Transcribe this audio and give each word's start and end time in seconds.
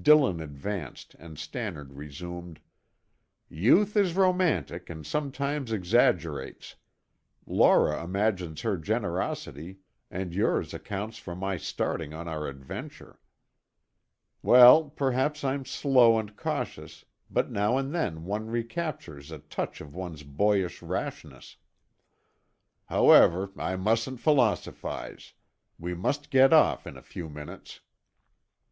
Dillon 0.00 0.38
advanced 0.38 1.16
and 1.18 1.36
Stannard 1.36 1.94
resumed: 1.94 2.60
"Youth 3.48 3.96
is 3.96 4.14
romantic 4.14 4.88
and 4.88 5.04
sometimes 5.04 5.72
exaggerates. 5.72 6.76
Laura 7.46 8.04
imagines 8.04 8.60
her 8.60 8.76
generosity 8.76 9.78
and 10.08 10.36
yours 10.36 10.72
accounts 10.72 11.18
for 11.18 11.34
my 11.34 11.56
starting 11.56 12.14
on 12.14 12.28
our 12.28 12.46
adventure. 12.46 13.18
Well, 14.40 14.84
perhaps 14.88 15.42
I'm 15.42 15.64
slow 15.64 16.16
and 16.16 16.36
cautious, 16.36 17.04
but 17.28 17.50
now 17.50 17.76
and 17.76 17.92
then 17.92 18.24
one 18.24 18.46
recaptures 18.46 19.32
a 19.32 19.40
touch 19.40 19.80
of 19.80 19.96
one's 19.96 20.22
boyish 20.22 20.80
rashness. 20.80 21.56
However, 22.84 23.50
I 23.56 23.74
mustn't 23.74 24.20
philosophize. 24.20 25.32
We 25.76 25.92
must 25.92 26.30
get 26.30 26.52
off 26.52 26.86
in 26.86 26.96
a 26.96 27.02
few 27.02 27.28
minutes." 27.28 27.80